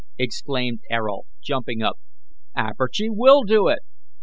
exclaimed 0.17 0.79
Ayrault, 0.91 1.27
jumping 1.43 1.83
up. 1.83 1.99
"Apergy 2.57 3.07
will 3.07 3.43
do 3.43 3.67
it. 3.67 3.81